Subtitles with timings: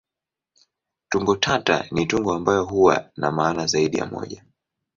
[1.09, 4.43] Tungo tata ni tungo ambayo huwa na maana zaidi ya moja.